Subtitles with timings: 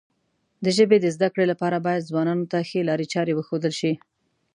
[0.63, 3.93] د ژبې د زده کړې لپاره باید ځوانانو ته ښې لارې چارې وښودل شي.